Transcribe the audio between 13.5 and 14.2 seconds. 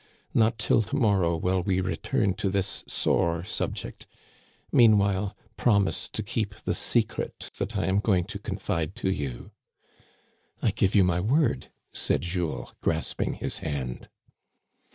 hand.